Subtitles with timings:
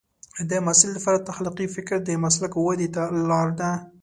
[0.49, 3.71] د محصل لپاره تخلیقي فکر د مسلک ودې ته لار ده.